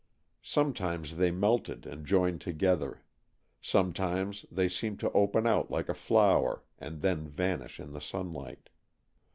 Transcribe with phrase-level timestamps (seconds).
[0.41, 3.03] Sometimes they melted and joined together.
[3.61, 8.69] Sometimes they seemed to open out like a flower and then vanish in the sunlight.